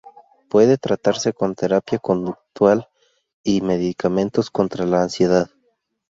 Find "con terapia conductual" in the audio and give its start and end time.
1.31-2.87